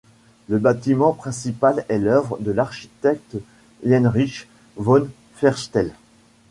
[0.49, 3.37] Le bâtiment principal est l'œuvre de l'architecte
[3.85, 5.93] Heinrich von Ferstel.